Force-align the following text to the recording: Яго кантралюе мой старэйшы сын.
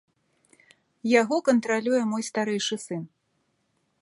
Яго 1.21 1.37
кантралюе 1.49 2.01
мой 2.15 2.23
старэйшы 2.31 2.75
сын. 2.89 3.03